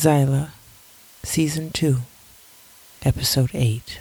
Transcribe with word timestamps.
Zaila, 0.00 0.48
Season 1.24 1.70
2, 1.72 1.98
Episode 3.02 3.50
8. 3.52 4.00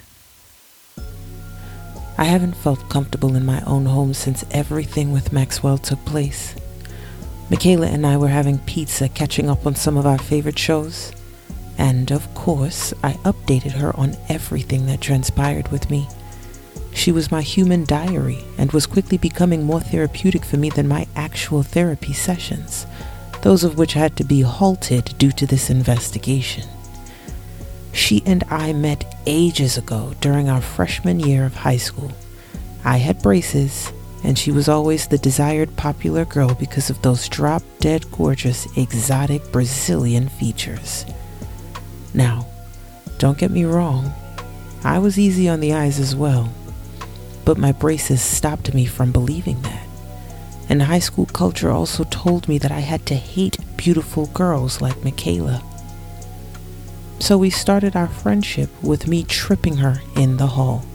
I 2.17 2.23
haven't 2.23 2.55
felt 2.55 2.87
comfortable 2.87 3.35
in 3.35 3.45
my 3.45 3.59
own 3.65 3.85
home 3.85 4.13
since 4.13 4.45
everything 4.51 5.11
with 5.11 5.33
Maxwell 5.33 5.77
took 5.77 5.99
place. 6.05 6.55
Michaela 7.49 7.87
and 7.87 8.07
I 8.07 8.15
were 8.15 8.29
having 8.29 8.59
pizza, 8.59 9.09
catching 9.09 9.49
up 9.49 9.67
on 9.67 9.75
some 9.75 9.97
of 9.97 10.05
our 10.05 10.17
favorite 10.17 10.57
shows. 10.57 11.11
And 11.77 12.13
of 12.13 12.33
course, 12.33 12.93
I 13.03 13.15
updated 13.25 13.73
her 13.73 13.93
on 13.99 14.15
everything 14.29 14.85
that 14.85 15.01
transpired 15.01 15.69
with 15.69 15.89
me. 15.89 16.07
She 16.93 17.11
was 17.11 17.29
my 17.29 17.41
human 17.41 17.83
diary 17.83 18.45
and 18.57 18.71
was 18.71 18.87
quickly 18.87 19.17
becoming 19.17 19.63
more 19.63 19.81
therapeutic 19.81 20.45
for 20.45 20.55
me 20.55 20.69
than 20.69 20.87
my 20.87 21.07
actual 21.17 21.61
therapy 21.61 22.13
sessions 22.13 22.85
those 23.41 23.63
of 23.63 23.77
which 23.77 23.93
had 23.93 24.15
to 24.17 24.23
be 24.23 24.41
halted 24.41 25.13
due 25.17 25.31
to 25.31 25.45
this 25.45 25.69
investigation. 25.69 26.63
She 27.91 28.21
and 28.25 28.43
I 28.49 28.73
met 28.73 29.15
ages 29.25 29.77
ago 29.77 30.13
during 30.21 30.49
our 30.49 30.61
freshman 30.61 31.19
year 31.19 31.45
of 31.45 31.55
high 31.55 31.77
school. 31.77 32.11
I 32.83 32.97
had 32.97 33.21
braces, 33.21 33.91
and 34.23 34.37
she 34.37 34.51
was 34.51 34.69
always 34.69 35.07
the 35.07 35.17
desired 35.17 35.75
popular 35.75 36.25
girl 36.25 36.53
because 36.53 36.89
of 36.89 37.01
those 37.01 37.27
drop 37.27 37.63
dead 37.79 38.11
gorgeous 38.11 38.67
exotic 38.77 39.51
Brazilian 39.51 40.29
features. 40.29 41.05
Now, 42.13 42.47
don't 43.17 43.37
get 43.37 43.51
me 43.51 43.65
wrong, 43.65 44.13
I 44.83 44.99
was 44.99 45.19
easy 45.19 45.49
on 45.49 45.59
the 45.59 45.73
eyes 45.73 45.99
as 45.99 46.15
well, 46.15 46.51
but 47.43 47.57
my 47.57 47.71
braces 47.71 48.21
stopped 48.21 48.73
me 48.73 48.85
from 48.85 49.11
believing 49.11 49.61
that 49.63 49.88
and 50.69 50.83
high 50.83 50.99
school 50.99 51.25
culture 51.25 51.71
also 51.71 52.03
told 52.05 52.47
me 52.47 52.59
that 52.59 52.71
I 52.71 52.81
had 52.81 53.05
to 53.07 53.15
hate 53.15 53.57
beautiful 53.75 54.27
girls 54.27 54.81
like 54.81 55.03
Michaela. 55.03 55.63
So 57.19 57.37
we 57.39 57.49
started 57.49 57.95
our 57.95 58.07
friendship 58.07 58.69
with 58.83 59.07
me 59.07 59.23
tripping 59.23 59.77
her 59.77 60.01
in 60.15 60.37
the 60.37 60.47
hall. 60.47 60.85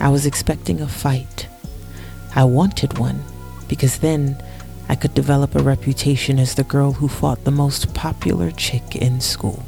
I 0.00 0.08
was 0.08 0.24
expecting 0.24 0.80
a 0.80 0.88
fight. 0.88 1.48
I 2.34 2.44
wanted 2.44 2.98
one 2.98 3.22
because 3.68 3.98
then 3.98 4.42
I 4.88 4.94
could 4.94 5.14
develop 5.14 5.54
a 5.54 5.62
reputation 5.62 6.38
as 6.38 6.54
the 6.54 6.64
girl 6.64 6.92
who 6.92 7.08
fought 7.08 7.44
the 7.44 7.50
most 7.50 7.92
popular 7.92 8.50
chick 8.52 8.96
in 8.96 9.20
school. 9.20 9.64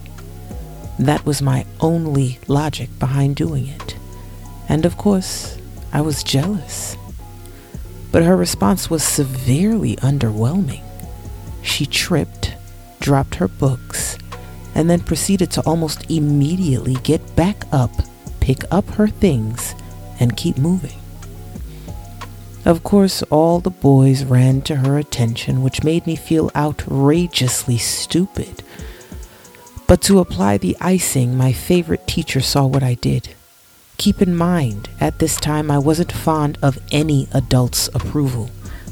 That 0.98 1.26
was 1.26 1.42
my 1.42 1.66
only 1.80 2.38
logic 2.46 2.88
behind 2.98 3.36
doing 3.36 3.66
it. 3.66 3.96
And 4.68 4.86
of 4.86 4.96
course, 4.96 5.58
I 5.92 6.00
was 6.00 6.22
jealous 6.22 6.96
but 8.14 8.22
her 8.22 8.36
response 8.36 8.88
was 8.88 9.02
severely 9.02 9.96
underwhelming. 9.96 10.84
She 11.62 11.84
tripped, 11.84 12.54
dropped 13.00 13.34
her 13.34 13.48
books, 13.48 14.16
and 14.72 14.88
then 14.88 15.00
proceeded 15.00 15.50
to 15.50 15.62
almost 15.62 16.08
immediately 16.08 16.94
get 17.02 17.34
back 17.34 17.64
up, 17.72 17.90
pick 18.38 18.62
up 18.70 18.88
her 18.90 19.08
things, 19.08 19.74
and 20.20 20.36
keep 20.36 20.56
moving. 20.56 20.96
Of 22.64 22.84
course, 22.84 23.24
all 23.30 23.58
the 23.58 23.70
boys 23.70 24.22
ran 24.22 24.62
to 24.62 24.76
her 24.76 24.96
attention, 24.96 25.64
which 25.64 25.82
made 25.82 26.06
me 26.06 26.14
feel 26.14 26.52
outrageously 26.54 27.78
stupid. 27.78 28.62
But 29.88 30.02
to 30.02 30.20
apply 30.20 30.58
the 30.58 30.76
icing, 30.80 31.36
my 31.36 31.52
favorite 31.52 32.06
teacher 32.06 32.40
saw 32.40 32.64
what 32.64 32.84
I 32.84 32.94
did. 32.94 33.34
Keep 33.96 34.20
in 34.20 34.36
mind, 34.36 34.88
at 35.00 35.18
this 35.18 35.36
time 35.36 35.70
I 35.70 35.78
wasn't 35.78 36.12
fond 36.12 36.58
of 36.60 36.78
any 36.90 37.28
adult's 37.32 37.88
approval, 37.94 38.50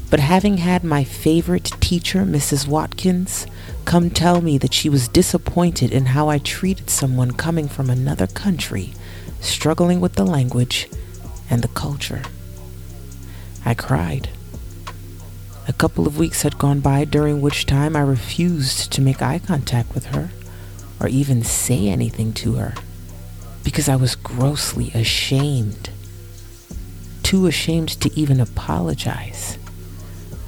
but 0.09 0.19
having 0.19 0.57
had 0.57 0.83
my 0.83 1.03
favorite 1.03 1.71
teacher, 1.81 2.21
Mrs. 2.21 2.67
Watkins, 2.67 3.45
come 3.85 4.09
tell 4.09 4.41
me 4.41 4.57
that 4.57 4.73
she 4.73 4.89
was 4.89 5.09
disappointed 5.09 5.91
in 5.91 6.07
how 6.07 6.29
I 6.29 6.37
treated 6.37 6.89
someone 6.89 7.31
coming 7.33 7.67
from 7.67 7.89
another 7.89 8.27
country, 8.27 8.93
struggling 9.41 9.99
with 9.99 10.13
the 10.13 10.25
language 10.25 10.89
and 11.49 11.61
the 11.61 11.67
culture. 11.67 12.21
I 13.65 13.73
cried. 13.73 14.29
A 15.67 15.73
couple 15.73 16.07
of 16.07 16.17
weeks 16.17 16.41
had 16.41 16.57
gone 16.57 16.79
by 16.79 17.05
during 17.05 17.41
which 17.41 17.65
time 17.65 17.95
I 17.95 18.01
refused 18.01 18.91
to 18.93 19.01
make 19.01 19.21
eye 19.21 19.39
contact 19.39 19.93
with 19.93 20.07
her 20.07 20.29
or 20.99 21.07
even 21.07 21.43
say 21.43 21.87
anything 21.87 22.33
to 22.33 22.53
her 22.53 22.73
because 23.63 23.87
I 23.87 23.95
was 23.95 24.15
grossly 24.15 24.91
ashamed. 24.93 25.89
Too 27.23 27.47
ashamed 27.47 27.89
to 28.01 28.11
even 28.19 28.39
apologize. 28.39 29.57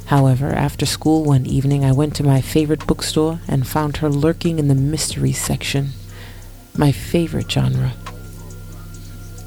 However, 0.07 0.51
after 0.51 0.85
school 0.85 1.23
one 1.23 1.45
evening, 1.45 1.83
I 1.83 1.91
went 1.91 2.15
to 2.17 2.23
my 2.23 2.41
favorite 2.41 2.85
bookstore 2.85 3.39
and 3.47 3.65
found 3.65 3.97
her 3.97 4.09
lurking 4.09 4.59
in 4.59 4.67
the 4.67 4.75
mystery 4.75 5.31
section, 5.31 5.89
my 6.77 6.91
favorite 6.91 7.51
genre. 7.51 7.93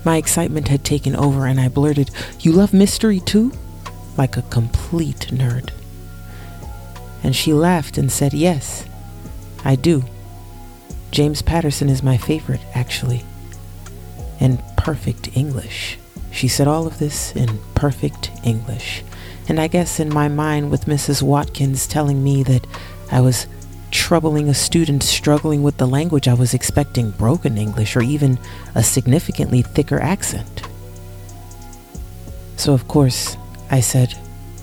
My 0.04 0.16
excitement 0.16 0.68
had 0.68 0.84
taken 0.84 1.14
over, 1.14 1.46
and 1.46 1.60
I 1.60 1.68
blurted, 1.68 2.10
You 2.40 2.52
love 2.52 2.72
mystery 2.72 3.20
too? 3.20 3.52
like 4.16 4.36
a 4.36 4.42
complete 4.42 5.28
nerd. 5.30 5.70
And 7.22 7.36
she 7.36 7.52
laughed 7.52 7.98
and 7.98 8.10
said, 8.10 8.34
Yes, 8.34 8.84
I 9.64 9.76
do. 9.76 10.04
James 11.12 11.40
Patterson 11.40 11.88
is 11.88 12.02
my 12.02 12.16
favorite, 12.16 12.60
actually 12.74 13.24
in 14.40 14.58
perfect 14.76 15.36
English. 15.36 15.98
She 16.30 16.48
said 16.48 16.68
all 16.68 16.86
of 16.86 16.98
this 16.98 17.34
in 17.34 17.58
perfect 17.74 18.30
English. 18.44 19.02
And 19.48 19.60
I 19.60 19.66
guess 19.66 19.98
in 19.98 20.12
my 20.12 20.28
mind, 20.28 20.70
with 20.70 20.84
Mrs. 20.84 21.22
Watkins 21.22 21.86
telling 21.86 22.22
me 22.22 22.42
that 22.42 22.66
I 23.10 23.20
was 23.20 23.46
troubling 23.90 24.48
a 24.48 24.54
student 24.54 25.02
struggling 25.02 25.62
with 25.62 25.78
the 25.78 25.86
language, 25.86 26.28
I 26.28 26.34
was 26.34 26.52
expecting 26.52 27.10
broken 27.12 27.56
English 27.56 27.96
or 27.96 28.02
even 28.02 28.38
a 28.74 28.82
significantly 28.82 29.62
thicker 29.62 29.98
accent. 30.00 30.62
So, 32.56 32.74
of 32.74 32.88
course, 32.88 33.36
I 33.70 33.80
said, 33.80 34.14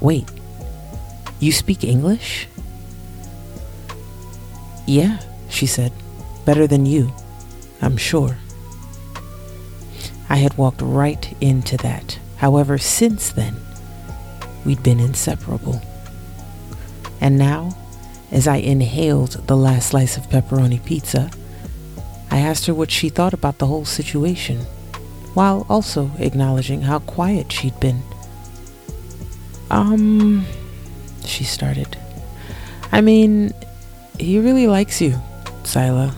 Wait, 0.02 0.30
you 1.40 1.52
speak 1.52 1.84
English? 1.84 2.47
Yeah, 4.85 5.19
she 5.50 5.66
said, 5.66 5.91
better 6.46 6.68
than 6.68 6.85
you, 6.85 7.12
I'm 7.81 7.97
sure. 7.97 8.38
I 10.30 10.38
had 10.38 10.58
walked 10.58 10.81
right 10.81 11.36
into 11.40 11.78
that. 11.78 12.19
However, 12.38 12.78
since 12.78 13.31
then, 13.31 13.56
we'd 14.66 14.84
been 14.84 15.00
inseparable. 15.00 15.81
And 17.22 17.38
now, 17.38 17.78
as 18.31 18.47
I 18.47 18.58
inhaled 18.58 19.47
the 19.47 19.56
last 19.56 19.90
slice 19.90 20.18
of 20.18 20.30
pepperoni 20.30 20.84
pizza, 20.84 21.30
I 22.31 22.40
asked 22.40 22.66
her 22.66 22.74
what 22.74 22.91
she 22.91 23.09
thought 23.09 23.34
about 23.34 23.59
the 23.59 23.68
whole 23.68 23.85
situation, 23.85 24.59
while 25.34 25.66
also 25.69 26.12
acknowledging 26.18 26.81
how 26.81 27.00
quiet 27.00 27.52
she'd 27.52 27.80
been. 27.80 28.02
Um, 29.69 30.46
she 31.24 31.44
started. 31.44 31.97
I 32.91 33.02
mean, 33.02 33.53
he 34.19 34.40
really 34.40 34.68
likes 34.68 35.02
you, 35.02 35.19
Zaila. 35.64 36.14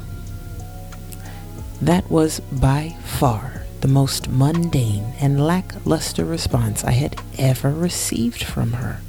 That 1.81 2.09
was 2.09 2.39
by 2.39 2.95
far 3.03 3.56
the 3.81 3.87
most 3.87 4.29
mundane 4.29 5.13
and 5.19 5.45
lackluster 5.45 6.25
response 6.25 6.83
I 6.83 6.91
had 6.91 7.19
ever 7.37 7.71
received 7.71 8.43
from 8.43 8.73
her. 8.73 8.99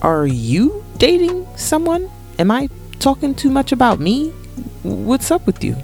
Are 0.00 0.26
you 0.26 0.84
dating 0.98 1.46
someone? 1.56 2.10
Am 2.38 2.50
I 2.50 2.68
talking 2.98 3.34
too 3.34 3.50
much 3.50 3.72
about 3.72 4.00
me? 4.00 4.30
What's 4.82 5.30
up 5.30 5.46
with 5.46 5.62
you? 5.62 5.76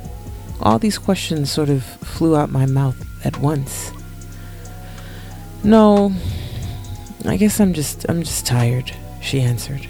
All 0.61 0.79
these 0.79 0.99
questions 0.99 1.51
sort 1.51 1.69
of 1.69 1.85
flew 1.85 2.37
out 2.37 2.51
my 2.51 2.67
mouth 2.67 2.97
at 3.25 3.39
once. 3.39 3.93
No, 5.63 6.13
I 7.25 7.37
guess 7.37 7.61
I'm 7.61 7.75
just 7.75 8.07
I'm 8.09 8.23
just 8.23 8.47
tired, 8.47 8.93
she 9.21 9.41
answered. 9.41 9.87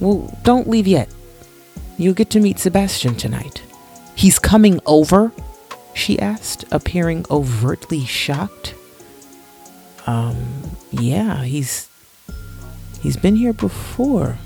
Well, 0.00 0.38
don't 0.42 0.68
leave 0.68 0.86
yet. 0.86 1.08
You'll 1.98 2.14
get 2.14 2.30
to 2.30 2.40
meet 2.40 2.58
Sebastian 2.58 3.14
tonight. 3.14 3.62
He's 4.14 4.38
coming 4.38 4.80
over? 4.86 5.32
She 5.94 6.18
asked, 6.18 6.64
appearing 6.70 7.24
overtly 7.30 8.04
shocked. 8.04 8.74
Um, 10.06 10.76
yeah, 10.90 11.44
he's 11.44 11.88
he's 13.00 13.16
been 13.16 13.36
here 13.36 13.52
before. 13.52 14.38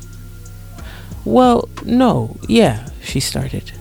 Well, 1.24 1.68
no, 1.84 2.36
yeah, 2.48 2.88
she 3.00 3.20
started. 3.20 3.72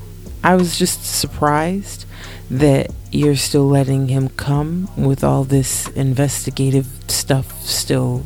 I 0.44 0.56
was 0.56 0.77
just 0.77 1.04
surprised 1.04 2.06
that 2.50 2.92
you're 3.12 3.36
still 3.36 3.68
letting 3.68 4.10
him 4.10 4.30
come 4.30 4.89
with 4.98 5.24
all 5.24 5.44
this 5.44 5.88
investigative 5.89 6.88
stuff 7.07 7.62
still 7.63 8.24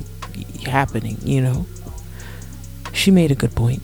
happening, 0.65 1.17
you 1.23 1.41
know? 1.41 1.65
She 2.93 3.11
made 3.11 3.31
a 3.31 3.35
good 3.35 3.55
point. 3.55 3.81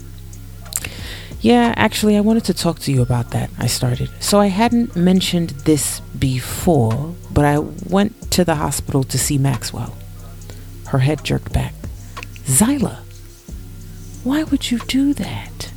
Yeah, 1.44 1.74
actually, 1.76 2.16
I 2.16 2.22
wanted 2.22 2.46
to 2.46 2.54
talk 2.54 2.80
to 2.80 2.92
you 2.94 3.02
about 3.02 3.32
that. 3.32 3.50
I 3.60 3.68
started. 3.68 4.10
So 4.22 4.40
I 4.40 4.48
hadn't 4.48 4.96
mentioned 4.96 5.50
this 5.66 6.00
before, 6.18 7.16
but 7.34 7.44
I 7.44 7.60
went 7.60 8.32
to 8.32 8.46
the 8.46 8.56
hospital 8.56 9.04
to 9.04 9.18
see 9.20 9.38
Maxwell. 9.38 9.94
Her 10.88 11.00
head 11.00 11.26
jerked 11.26 11.52
back. 11.52 11.74
Zaila, 12.46 13.00
why 14.24 14.44
would 14.44 14.72
you 14.72 14.80
do 14.88 15.14
that? 15.16 15.74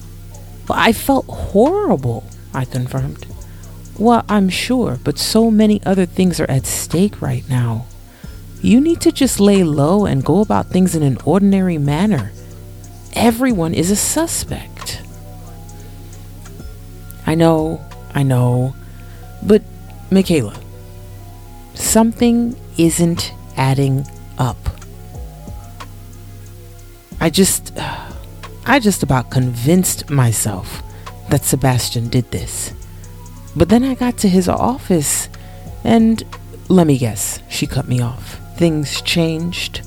Well, 0.69 0.79
I 0.79 0.93
felt 0.93 1.27
horrible, 1.27 2.23
I 2.55 2.65
confirmed. 2.65 3.27
Well, 3.99 4.25
I'm 4.29 4.49
sure, 4.49 5.01
but 5.03 5.19
so 5.19 5.51
many 5.51 5.83
other 5.85 6.07
things 6.07 6.39
are 6.39 6.49
at 6.49 6.67
stake 6.67 7.21
right 7.21 7.49
now. 7.49 7.87
You 8.63 8.81
need 8.81 9.01
to 9.01 9.11
just 9.11 9.41
lay 9.41 9.65
low 9.65 10.07
and 10.07 10.25
go 10.25 10.43
about 10.43 10.69
things 10.69 10.95
in 10.95 11.03
an 11.03 11.19
ordinary 11.25 11.77
manner. 11.77 12.31
Everyone 13.15 13.75
is 13.75 13.91
a 13.91 13.97
suspect. 13.97 14.76
I 17.27 17.35
know, 17.35 17.85
I 18.15 18.23
know, 18.23 18.75
but 19.43 19.63
Michaela, 20.11 20.57
something 21.75 22.57
isn't 22.79 23.33
adding 23.57 24.07
up. 24.39 24.57
I 27.21 27.31
just, 27.31 27.73
I 28.67 28.79
just 28.79 29.03
about 29.03 29.31
convinced 29.31 30.09
myself 30.11 30.83
that 31.31 31.45
Sebastian 31.45 32.09
did 32.09 32.31
this. 32.31 32.73
But 33.57 33.69
then 33.69 33.83
I 33.85 33.95
got 33.95 34.19
to 34.19 34.29
his 34.29 34.49
office 34.49 35.29
and 35.83 36.23
let 36.69 36.87
me 36.87 36.99
guess, 36.99 37.41
she 37.49 37.67
cut 37.67 37.89
me 37.89 38.01
off. 38.01 38.39
Things 38.57 39.01
changed. 39.03 39.83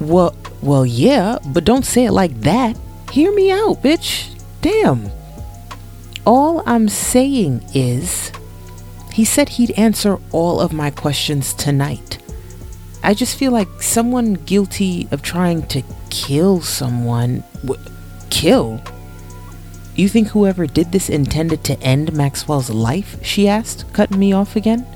Well, 0.00 0.34
well, 0.60 0.84
yeah, 0.84 1.38
but 1.46 1.64
don't 1.64 1.84
say 1.84 2.06
it 2.06 2.12
like 2.12 2.40
that. 2.40 2.76
Hear 3.12 3.32
me 3.32 3.50
out, 3.50 3.82
bitch. 3.82 4.28
Damn. 4.60 5.10
All 6.24 6.62
I'm 6.66 6.88
saying 6.88 7.64
is, 7.74 8.30
he 9.12 9.24
said 9.24 9.50
he'd 9.50 9.72
answer 9.72 10.18
all 10.30 10.60
of 10.60 10.72
my 10.72 10.90
questions 10.90 11.52
tonight. 11.52 12.18
I 13.02 13.14
just 13.14 13.36
feel 13.36 13.50
like 13.50 13.82
someone 13.82 14.34
guilty 14.34 15.08
of 15.10 15.22
trying 15.22 15.66
to 15.68 15.82
kill 16.10 16.60
someone. 16.60 17.42
W- 17.64 17.82
kill? 18.30 18.80
You 19.96 20.08
think 20.08 20.28
whoever 20.28 20.66
did 20.66 20.92
this 20.92 21.10
intended 21.10 21.64
to 21.64 21.80
end 21.80 22.12
Maxwell's 22.12 22.70
life? 22.70 23.16
She 23.22 23.48
asked, 23.48 23.92
cutting 23.92 24.18
me 24.18 24.32
off 24.32 24.54
again. 24.54 24.86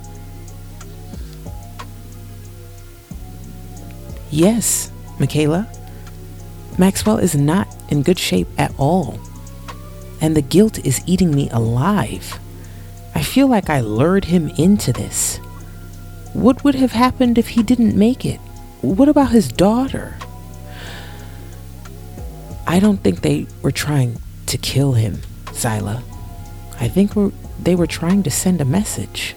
Yes, 4.30 4.92
Michaela. 5.18 5.68
Maxwell 6.78 7.18
is 7.18 7.34
not 7.34 7.74
in 7.88 8.02
good 8.02 8.18
shape 8.18 8.48
at 8.56 8.72
all. 8.78 9.18
And 10.20 10.36
the 10.36 10.42
guilt 10.42 10.84
is 10.84 11.02
eating 11.06 11.34
me 11.34 11.48
alive. 11.50 12.38
I 13.14 13.22
feel 13.22 13.46
like 13.46 13.70
I 13.70 13.80
lured 13.80 14.26
him 14.26 14.48
into 14.58 14.92
this. 14.92 15.38
What 16.32 16.64
would 16.64 16.74
have 16.74 16.92
happened 16.92 17.38
if 17.38 17.48
he 17.48 17.62
didn't 17.62 17.96
make 17.96 18.24
it? 18.24 18.40
What 18.82 19.08
about 19.08 19.30
his 19.30 19.48
daughter? 19.48 20.18
I 22.66 22.78
don't 22.78 22.98
think 22.98 23.22
they 23.22 23.46
were 23.62 23.70
trying 23.70 24.20
to 24.46 24.58
kill 24.58 24.92
him, 24.92 25.22
Zaila. 25.46 26.02
I 26.78 26.88
think 26.88 27.16
we're, 27.16 27.32
they 27.58 27.74
were 27.74 27.86
trying 27.86 28.22
to 28.24 28.30
send 28.30 28.60
a 28.60 28.66
message. 28.66 29.34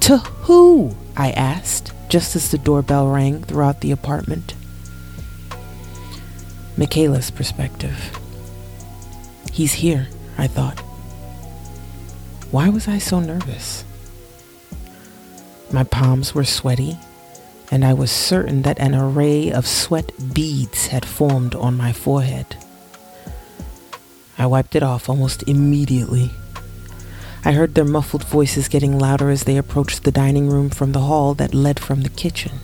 To 0.00 0.18
who? 0.18 0.94
I 1.16 1.30
asked, 1.30 1.92
just 2.08 2.36
as 2.36 2.50
the 2.50 2.58
doorbell 2.58 3.08
rang 3.08 3.42
throughout 3.42 3.80
the 3.80 3.92
apartment. 3.92 4.54
Michaela's 6.76 7.30
perspective. 7.30 8.18
He's 9.58 9.72
here, 9.72 10.06
I 10.38 10.46
thought. 10.46 10.78
Why 12.52 12.68
was 12.68 12.86
I 12.86 12.98
so 12.98 13.18
nervous? 13.18 13.84
My 15.72 15.82
palms 15.82 16.32
were 16.32 16.44
sweaty, 16.44 16.96
and 17.68 17.84
I 17.84 17.92
was 17.92 18.12
certain 18.12 18.62
that 18.62 18.78
an 18.78 18.94
array 18.94 19.50
of 19.50 19.66
sweat 19.66 20.12
beads 20.32 20.86
had 20.86 21.04
formed 21.04 21.56
on 21.56 21.76
my 21.76 21.92
forehead. 21.92 22.56
I 24.38 24.46
wiped 24.46 24.76
it 24.76 24.84
off 24.84 25.08
almost 25.08 25.42
immediately. 25.48 26.30
I 27.44 27.50
heard 27.50 27.74
their 27.74 27.84
muffled 27.84 28.22
voices 28.22 28.68
getting 28.68 28.96
louder 28.96 29.28
as 29.28 29.42
they 29.42 29.56
approached 29.56 30.04
the 30.04 30.12
dining 30.12 30.48
room 30.48 30.70
from 30.70 30.92
the 30.92 31.00
hall 31.00 31.34
that 31.34 31.52
led 31.52 31.80
from 31.80 32.02
the 32.02 32.10
kitchen. 32.10 32.60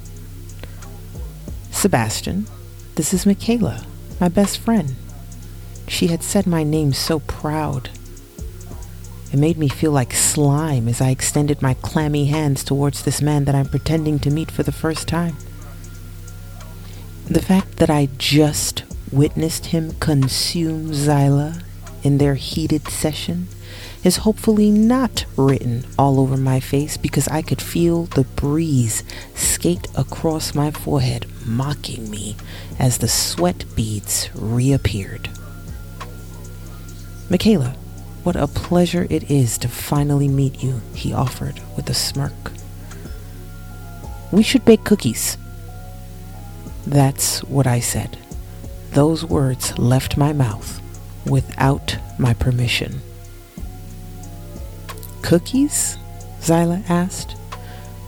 Sebastian, 1.72 2.46
this 2.94 3.12
is 3.12 3.26
Michaela, 3.26 3.84
my 4.20 4.28
best 4.28 4.58
friend. 4.58 4.94
She 5.88 6.08
had 6.08 6.22
said 6.22 6.46
my 6.46 6.62
name 6.62 6.92
so 6.92 7.20
proud. 7.20 7.90
It 9.32 9.38
made 9.38 9.58
me 9.58 9.68
feel 9.68 9.90
like 9.90 10.12
slime 10.12 10.88
as 10.88 11.00
I 11.00 11.10
extended 11.10 11.60
my 11.60 11.74
clammy 11.74 12.26
hands 12.26 12.62
towards 12.62 13.02
this 13.02 13.20
man 13.20 13.44
that 13.46 13.54
I'm 13.54 13.68
pretending 13.68 14.18
to 14.20 14.30
meet 14.30 14.50
for 14.50 14.62
the 14.62 14.72
first 14.72 15.08
time. 15.08 15.36
The 17.26 17.42
fact 17.42 17.78
that 17.78 17.90
I 17.90 18.10
just 18.18 18.84
witnessed 19.10 19.66
him 19.66 19.94
consume 19.98 20.90
Zaila 20.90 21.62
in 22.02 22.18
their 22.18 22.34
heated 22.34 22.86
session 22.88 23.48
is 24.04 24.18
hopefully 24.18 24.70
not 24.70 25.24
written 25.36 25.84
all 25.98 26.20
over 26.20 26.36
my 26.36 26.60
face 26.60 26.96
because 26.96 27.26
I 27.28 27.40
could 27.42 27.62
feel 27.62 28.04
the 28.04 28.24
breeze 28.24 29.02
skate 29.34 29.88
across 29.96 30.54
my 30.54 30.70
forehead, 30.70 31.26
mocking 31.46 32.10
me 32.10 32.36
as 32.78 32.98
the 32.98 33.08
sweat 33.08 33.64
beads 33.74 34.28
reappeared. 34.34 35.30
Michaela, 37.34 37.74
what 38.22 38.36
a 38.36 38.46
pleasure 38.46 39.08
it 39.10 39.28
is 39.28 39.58
to 39.58 39.66
finally 39.66 40.28
meet 40.28 40.62
you, 40.62 40.80
he 40.94 41.12
offered 41.12 41.60
with 41.74 41.90
a 41.90 41.92
smirk. 41.92 42.52
We 44.30 44.44
should 44.44 44.64
bake 44.64 44.84
cookies. 44.84 45.36
That's 46.86 47.42
what 47.42 47.66
I 47.66 47.80
said. 47.80 48.16
Those 48.92 49.24
words 49.24 49.76
left 49.80 50.16
my 50.16 50.32
mouth 50.32 50.80
without 51.26 51.98
my 52.20 52.34
permission. 52.34 53.00
Cookies? 55.22 55.98
Zaila 56.40 56.88
asked. 56.88 57.34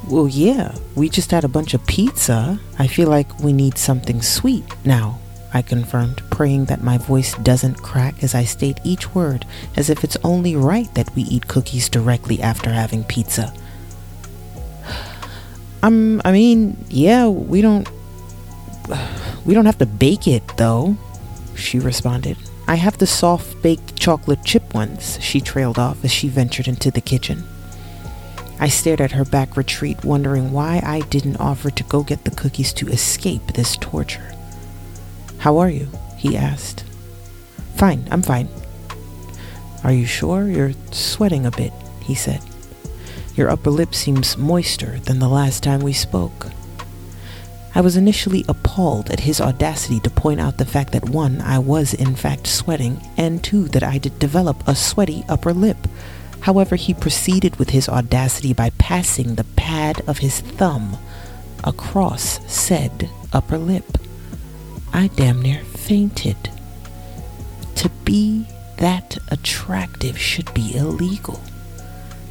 Well, 0.08 0.28
yeah, 0.28 0.72
we 0.94 1.08
just 1.08 1.32
had 1.32 1.42
a 1.42 1.48
bunch 1.48 1.74
of 1.74 1.84
pizza. 1.88 2.60
I 2.78 2.86
feel 2.86 3.08
like 3.08 3.40
we 3.40 3.52
need 3.52 3.76
something 3.76 4.22
sweet 4.22 4.66
now, 4.84 5.18
I 5.52 5.62
confirmed, 5.62 6.22
praying 6.36 6.66
that 6.66 6.82
my 6.82 6.98
voice 6.98 7.32
doesn't 7.38 7.82
crack 7.82 8.22
as 8.22 8.34
I 8.34 8.44
state 8.44 8.78
each 8.84 9.14
word 9.14 9.46
as 9.74 9.88
if 9.88 10.04
it's 10.04 10.18
only 10.22 10.54
right 10.54 10.92
that 10.92 11.08
we 11.16 11.22
eat 11.22 11.48
cookies 11.48 11.88
directly 11.88 12.42
after 12.42 12.70
having 12.70 13.04
pizza. 13.04 13.52
Um, 15.82 16.20
I 16.24 16.32
mean, 16.32 16.76
yeah, 16.88 17.28
we 17.28 17.60
don't 17.60 17.88
we 19.46 19.54
don't 19.54 19.66
have 19.66 19.78
to 19.78 19.86
bake 19.86 20.26
it 20.26 20.42
though, 20.56 20.96
she 21.54 21.78
responded. 21.78 22.36
I 22.66 22.74
have 22.74 22.98
the 22.98 23.06
soft 23.06 23.62
baked 23.62 23.94
chocolate 23.94 24.42
chip 24.44 24.74
ones, 24.74 25.18
she 25.22 25.40
trailed 25.40 25.78
off 25.78 26.04
as 26.04 26.10
she 26.10 26.28
ventured 26.28 26.66
into 26.66 26.90
the 26.90 27.00
kitchen. 27.00 27.44
I 28.58 28.68
stared 28.68 29.00
at 29.00 29.12
her 29.12 29.24
back 29.24 29.56
retreat, 29.56 30.04
wondering 30.04 30.50
why 30.50 30.82
I 30.84 31.00
didn't 31.02 31.36
offer 31.36 31.70
to 31.70 31.84
go 31.84 32.02
get 32.02 32.24
the 32.24 32.34
cookies 32.34 32.72
to 32.74 32.88
escape 32.88 33.46
this 33.48 33.76
torture. 33.76 34.32
How 35.38 35.58
are 35.58 35.70
you? 35.70 35.88
He 36.16 36.36
asked. 36.36 36.84
Fine, 37.76 38.08
I'm 38.10 38.22
fine. 38.22 38.48
Are 39.84 39.92
you 39.92 40.06
sure? 40.06 40.48
You're 40.48 40.72
sweating 40.90 41.46
a 41.46 41.50
bit, 41.50 41.72
he 42.02 42.14
said. 42.14 42.40
Your 43.36 43.50
upper 43.50 43.70
lip 43.70 43.94
seems 43.94 44.38
moister 44.38 44.98
than 45.00 45.18
the 45.18 45.28
last 45.28 45.62
time 45.62 45.80
we 45.80 45.92
spoke. 45.92 46.46
I 47.74 47.82
was 47.82 47.96
initially 47.96 48.44
appalled 48.48 49.10
at 49.10 49.20
his 49.20 49.38
audacity 49.38 50.00
to 50.00 50.10
point 50.10 50.40
out 50.40 50.56
the 50.56 50.64
fact 50.64 50.92
that 50.92 51.10
one, 51.10 51.42
I 51.42 51.58
was 51.58 51.92
in 51.92 52.16
fact 52.16 52.46
sweating, 52.46 53.06
and 53.18 53.44
two, 53.44 53.68
that 53.68 53.82
I 53.82 53.98
did 53.98 54.18
develop 54.18 54.66
a 54.66 54.74
sweaty 54.74 55.24
upper 55.28 55.52
lip. 55.52 55.76
However, 56.40 56.76
he 56.76 56.94
proceeded 56.94 57.56
with 57.56 57.70
his 57.70 57.88
audacity 57.88 58.54
by 58.54 58.70
passing 58.78 59.34
the 59.34 59.44
pad 59.56 60.00
of 60.06 60.18
his 60.18 60.40
thumb 60.40 60.96
across 61.64 62.40
said 62.50 63.10
upper 63.34 63.58
lip. 63.58 63.98
I 64.94 65.08
damn 65.08 65.42
near 65.42 65.60
fainted. 65.86 66.50
To 67.76 67.88
be 68.04 68.48
that 68.78 69.18
attractive 69.28 70.18
should 70.18 70.52
be 70.52 70.76
illegal. 70.76 71.40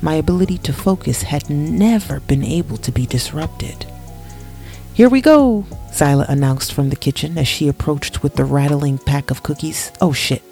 My 0.01 0.15
ability 0.15 0.57
to 0.59 0.74
focus 0.74 1.24
had 1.24 1.50
never 1.50 2.19
been 2.19 2.43
able 2.43 2.75
to 2.77 2.91
be 2.91 3.05
disrupted. 3.05 3.85
Here 4.93 5.07
we 5.07 5.21
go, 5.21 5.65
Zaila 5.91 6.27
announced 6.27 6.74
from 6.74 6.89
the 6.89 6.97
kitchen 6.97 7.38
as 7.38 7.47
she 7.47 7.69
approached 7.69 8.21
with 8.21 8.35
the 8.35 8.43
rattling 8.43 8.97
pack 8.97 9.31
of 9.31 9.41
cookies. 9.41 9.91
Oh 10.01 10.12
shit, 10.12 10.43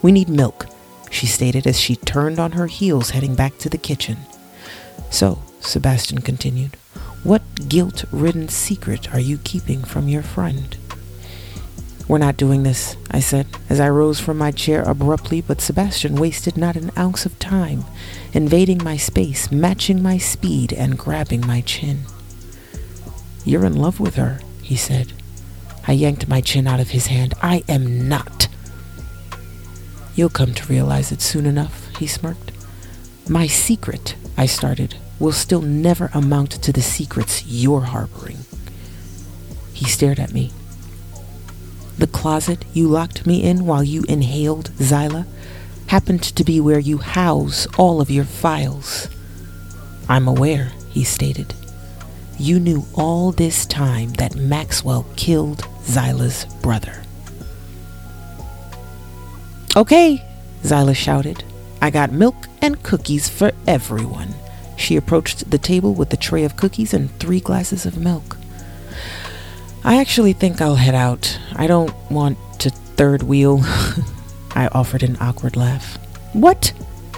we 0.00 0.12
need 0.12 0.28
milk, 0.28 0.66
she 1.10 1.26
stated 1.26 1.66
as 1.66 1.80
she 1.80 1.96
turned 1.96 2.38
on 2.38 2.52
her 2.52 2.68
heels 2.68 3.10
heading 3.10 3.34
back 3.34 3.58
to 3.58 3.68
the 3.68 3.76
kitchen. 3.78 4.18
So, 5.10 5.42
Sebastian 5.60 6.20
continued, 6.20 6.76
what 7.24 7.42
guilt 7.68 8.04
ridden 8.12 8.48
secret 8.48 9.12
are 9.12 9.20
you 9.20 9.38
keeping 9.38 9.82
from 9.82 10.06
your 10.08 10.22
friend? 10.22 10.76
We're 12.12 12.18
not 12.18 12.36
doing 12.36 12.62
this, 12.62 12.94
I 13.10 13.20
said, 13.20 13.46
as 13.70 13.80
I 13.80 13.88
rose 13.88 14.20
from 14.20 14.36
my 14.36 14.50
chair 14.50 14.82
abruptly, 14.82 15.40
but 15.40 15.62
Sebastian 15.62 16.16
wasted 16.16 16.58
not 16.58 16.76
an 16.76 16.90
ounce 16.94 17.24
of 17.24 17.38
time, 17.38 17.86
invading 18.34 18.84
my 18.84 18.98
space, 18.98 19.50
matching 19.50 20.02
my 20.02 20.18
speed, 20.18 20.74
and 20.74 20.98
grabbing 20.98 21.40
my 21.46 21.62
chin. 21.62 22.00
You're 23.46 23.64
in 23.64 23.76
love 23.76 23.98
with 23.98 24.16
her, 24.16 24.40
he 24.60 24.76
said. 24.76 25.14
I 25.88 25.92
yanked 25.92 26.28
my 26.28 26.42
chin 26.42 26.66
out 26.66 26.80
of 26.80 26.90
his 26.90 27.06
hand. 27.06 27.32
I 27.40 27.64
am 27.66 28.10
not. 28.10 28.46
You'll 30.14 30.28
come 30.28 30.52
to 30.52 30.70
realize 30.70 31.12
it 31.12 31.22
soon 31.22 31.46
enough, 31.46 31.96
he 31.96 32.06
smirked. 32.06 32.52
My 33.26 33.46
secret, 33.46 34.16
I 34.36 34.44
started, 34.44 34.96
will 35.18 35.32
still 35.32 35.62
never 35.62 36.10
amount 36.12 36.50
to 36.62 36.72
the 36.72 36.82
secrets 36.82 37.46
you're 37.46 37.80
harboring. 37.80 38.40
He 39.72 39.86
stared 39.86 40.20
at 40.20 40.34
me. 40.34 40.52
Closet 42.22 42.64
you 42.72 42.86
locked 42.86 43.26
me 43.26 43.42
in 43.42 43.66
while 43.66 43.82
you 43.82 44.04
inhaled 44.08 44.70
Zaila 44.78 45.26
happened 45.88 46.22
to 46.22 46.44
be 46.44 46.60
where 46.60 46.78
you 46.78 46.98
house 46.98 47.66
all 47.76 48.00
of 48.00 48.12
your 48.12 48.24
files. 48.24 49.08
I'm 50.08 50.28
aware, 50.28 50.70
he 50.88 51.02
stated. 51.02 51.52
You 52.38 52.60
knew 52.60 52.86
all 52.94 53.32
this 53.32 53.66
time 53.66 54.12
that 54.20 54.36
Maxwell 54.36 55.04
killed 55.16 55.62
Zaila's 55.82 56.44
brother. 56.62 57.02
Okay, 59.76 60.24
Zaila 60.62 60.94
shouted. 60.94 61.42
I 61.80 61.90
got 61.90 62.12
milk 62.12 62.46
and 62.60 62.80
cookies 62.84 63.28
for 63.28 63.50
everyone. 63.66 64.32
She 64.76 64.94
approached 64.94 65.50
the 65.50 65.58
table 65.58 65.92
with 65.92 66.12
a 66.12 66.16
tray 66.16 66.44
of 66.44 66.54
cookies 66.54 66.94
and 66.94 67.10
three 67.18 67.40
glasses 67.40 67.84
of 67.84 67.96
milk. 67.96 68.36
I 69.84 70.00
actually 70.00 70.32
think 70.32 70.60
I'll 70.60 70.76
head 70.76 70.94
out. 70.94 71.38
I 71.56 71.66
don't 71.66 71.92
want 72.10 72.38
to 72.60 72.70
third 72.70 73.22
wheel. 73.24 73.60
I 74.54 74.68
offered 74.72 75.02
an 75.02 75.16
awkward 75.20 75.56
laugh. 75.56 75.98
What? 76.32 76.72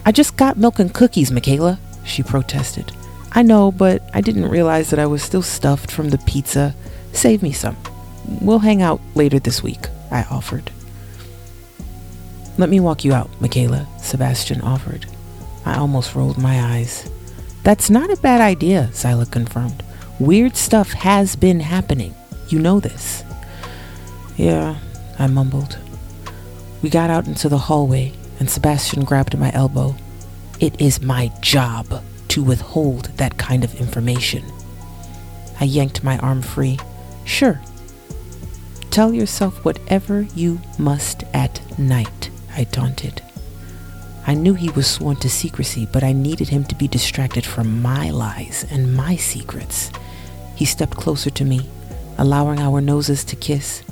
I 0.06 0.12
just 0.12 0.37
got 0.37 0.56
milk 0.56 0.78
and 0.78 0.92
cookies, 0.92 1.30
Michaela, 1.30 1.78
she 2.04 2.23
protested. 2.23 2.92
I 3.33 3.42
know, 3.42 3.71
but 3.73 4.02
I 4.14 4.21
didn't 4.21 4.49
realize 4.49 4.90
that 4.90 4.99
I 4.99 5.06
was 5.06 5.23
still 5.23 5.42
stuffed 5.42 5.90
from 5.90 6.11
the 6.11 6.18
pizza. 6.18 6.75
Save 7.12 7.42
me 7.42 7.52
some. 7.52 7.76
We'll 8.40 8.61
hang 8.61 8.80
out 8.80 9.00
later 9.14 9.38
this 9.38 9.62
week, 9.62 9.88
I 10.11 10.23
offered. 10.30 10.71
Let 12.56 12.71
me 12.71 12.80
walk 12.80 13.04
you 13.04 13.12
out, 13.12 13.30
Michaela, 13.40 13.87
Sebastian 13.99 14.61
offered. 14.61 15.06
I 15.66 15.76
almost 15.76 16.14
rolled 16.14 16.38
my 16.38 16.76
eyes. 16.76 17.11
That's 17.62 17.90
not 17.90 18.11
a 18.11 18.16
bad 18.16 18.40
idea, 18.40 18.90
Zaila 18.92 19.30
confirmed. 19.30 19.83
Weird 20.21 20.56
stuff 20.56 20.92
has 20.92 21.35
been 21.35 21.61
happening. 21.61 22.14
You 22.48 22.58
know 22.58 22.80
this. 22.80 23.24
Yeah, 24.36 24.78
I 25.18 25.26
mumbled. 25.26 25.78
We 26.82 26.90
got 26.90 27.10
out 27.10 27.26
into 27.26 27.48
the 27.48 27.58
hallway, 27.58 28.12
and 28.38 28.50
Sebastian 28.50 29.04
grabbed 29.04 29.38
my 29.38 29.52
elbow. 29.52 29.96
It 30.60 30.80
is 30.80 31.00
my 31.00 31.32
job 31.40 32.02
to 32.28 32.42
withhold 32.42 33.04
that 33.16 33.38
kind 33.38 33.64
of 33.64 33.74
information. 33.80 34.44
I 35.60 35.64
yanked 35.64 36.04
my 36.04 36.18
arm 36.18 36.42
free. 36.42 36.78
Sure. 37.24 37.60
Tell 38.90 39.12
yourself 39.12 39.64
whatever 39.64 40.22
you 40.34 40.60
must 40.78 41.24
at 41.32 41.60
night. 41.78 42.30
I 42.56 42.64
taunted. 42.64 43.22
I 44.26 44.34
knew 44.34 44.54
he 44.54 44.70
was 44.70 44.86
sworn 44.86 45.16
to 45.16 45.28
secrecy, 45.28 45.86
but 45.90 46.02
I 46.02 46.12
needed 46.12 46.48
him 46.48 46.64
to 46.64 46.74
be 46.74 46.88
distracted 46.88 47.44
from 47.44 47.82
my 47.82 48.10
lies 48.10 48.64
and 48.70 48.96
my 48.96 49.16
secrets. 49.16 49.90
He 50.54 50.64
stepped 50.64 50.96
closer 50.96 51.30
to 51.30 51.44
me, 51.44 51.68
allowing 52.18 52.61
our 52.61 52.80
noses 52.80 53.25
to 53.25 53.37
kiss. 53.37 53.83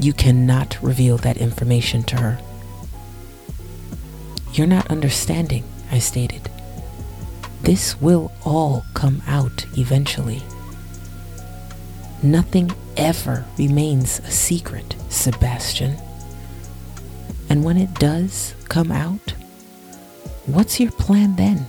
You 0.00 0.12
cannot 0.12 0.78
reveal 0.82 1.16
that 1.18 1.36
information 1.36 2.02
to 2.04 2.16
her. 2.16 2.38
You're 4.52 4.66
not 4.66 4.90
understanding, 4.90 5.64
I 5.90 5.98
stated. 5.98 6.50
This 7.62 8.00
will 8.00 8.32
all 8.44 8.84
come 8.94 9.22
out 9.26 9.66
eventually. 9.76 10.42
Nothing 12.22 12.72
ever 12.96 13.44
remains 13.58 14.20
a 14.20 14.30
secret, 14.30 14.96
Sebastian. 15.08 15.96
And 17.48 17.64
when 17.64 17.76
it 17.76 17.94
does 17.94 18.54
come 18.68 18.90
out, 18.90 19.34
what's 20.46 20.80
your 20.80 20.92
plan 20.92 21.36
then? 21.36 21.66